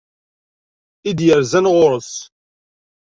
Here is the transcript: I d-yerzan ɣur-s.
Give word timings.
I 1.09 1.11
d-yerzan 1.17 1.65
ɣur-s. 1.73 2.13